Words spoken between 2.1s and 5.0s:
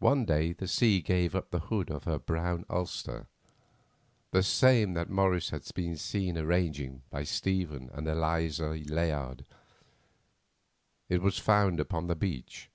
brown ulster, the same